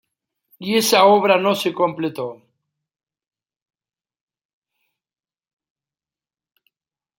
Y 0.57 0.77
esa 0.77 1.05
obra 1.05 1.37
no 1.39 1.53
se 1.53 1.71
completó. 1.75 2.41